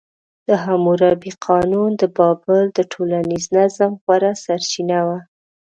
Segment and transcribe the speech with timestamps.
[0.47, 5.17] د حموربي قانون د بابل د ټولنیز نظم غوره سرچینه وه.